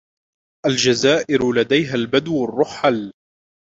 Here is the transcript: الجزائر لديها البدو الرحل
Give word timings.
الجزائر 0.65 1.53
لديها 1.53 1.95
البدو 1.95 2.45
الرحل 2.45 3.13